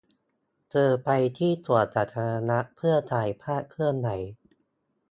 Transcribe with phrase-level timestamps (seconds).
[0.69, 4.09] เธอไปที่สวนสาธารณะเพื่อถ่ายภาพเคลื่อนไหว